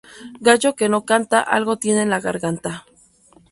Gallo 0.47 0.69
que 0.77 0.89
no 0.89 0.99
canta, 1.11 1.39
algo 1.41 1.77
tiene 1.77 2.01
en 2.01 2.09
la 2.09 2.19
garganta 2.19 2.85